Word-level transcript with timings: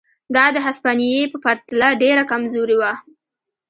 دا 0.35 0.45
د 0.55 0.57
هسپانیې 0.65 1.23
په 1.31 1.37
پرتله 1.43 1.89
ډېره 2.01 2.23
کمزورې 2.31 2.75
وه. 2.81 2.91